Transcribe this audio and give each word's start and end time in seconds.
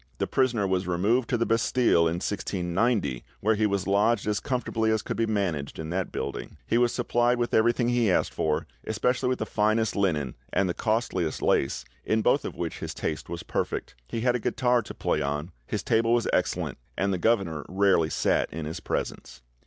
The 0.17 0.25
prisoner 0.25 0.65
was 0.65 0.87
removed 0.87 1.29
to 1.29 1.37
the 1.37 1.45
Bastille 1.45 2.07
in 2.07 2.15
1690, 2.15 3.23
where 3.39 3.53
he 3.53 3.67
was 3.67 3.85
lodged 3.85 4.25
as 4.25 4.39
comfortably 4.39 4.89
as 4.89 5.03
could 5.03 5.15
be 5.15 5.27
managed 5.27 5.77
in 5.77 5.91
that 5.91 6.11
building; 6.11 6.57
he 6.65 6.79
was 6.79 6.91
supplied 6.91 7.37
with 7.37 7.53
everything 7.53 7.89
he 7.89 8.09
asked 8.09 8.33
for, 8.33 8.65
especially 8.83 9.29
with 9.29 9.37
the 9.37 9.45
finest 9.45 9.95
linen 9.95 10.33
and 10.51 10.67
the 10.67 10.73
costliest 10.73 11.43
lace, 11.43 11.85
in 12.03 12.23
both 12.23 12.45
of 12.45 12.55
which 12.55 12.79
his 12.79 12.95
taste 12.95 13.29
was 13.29 13.43
perfect; 13.43 13.93
he 14.07 14.21
had 14.21 14.35
a 14.35 14.39
guitar 14.39 14.81
to 14.81 14.95
play 14.95 15.21
on, 15.21 15.51
his 15.67 15.83
table 15.83 16.13
was 16.13 16.27
excellent, 16.33 16.79
and 16.97 17.13
the 17.13 17.19
governor 17.19 17.63
rarely 17.69 18.09
sat 18.09 18.51
in 18.51 18.65
his 18.65 18.79
presence." 18.79 19.43